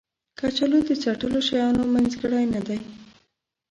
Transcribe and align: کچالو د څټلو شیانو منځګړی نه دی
کچالو 0.39 0.79
د 0.87 0.91
څټلو 1.03 1.39
شیانو 1.47 1.83
منځګړی 1.93 2.45
نه 2.53 2.61
دی 2.67 2.79